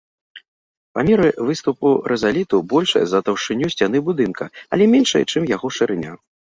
Памеры 0.97 1.29
выступу 1.49 1.87
рызаліту 2.13 2.63
большыя 2.73 3.05
за 3.13 3.23
таўшчыню 3.29 3.65
сцяны 3.75 4.05
будынка, 4.09 4.53
але 4.75 4.83
меншыя, 4.97 5.23
чым 5.35 5.41
яго 5.59 5.67
шырыня. 5.81 6.23